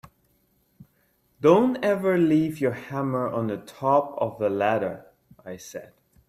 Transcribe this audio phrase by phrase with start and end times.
[1.41, 5.05] Don’t ever leave your hammer on the top of the ladder,
[5.45, 5.93] I said.